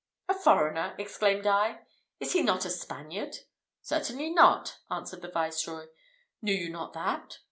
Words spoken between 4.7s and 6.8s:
answered the Viceroy; "knew you